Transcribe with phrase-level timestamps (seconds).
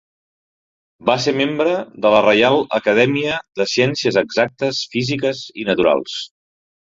[1.09, 1.73] Va ser membre
[2.05, 6.17] de la Reial Acadèmia de Ciències Exactes, Físiques i Naturals.